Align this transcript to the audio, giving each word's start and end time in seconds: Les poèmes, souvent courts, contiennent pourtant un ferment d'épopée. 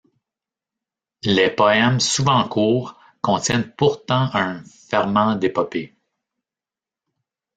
Les 1.25 1.51
poèmes, 1.51 1.99
souvent 1.99 2.47
courts, 2.49 2.99
contiennent 3.21 3.71
pourtant 3.77 4.31
un 4.33 4.63
ferment 4.89 5.35
d'épopée. 5.35 5.93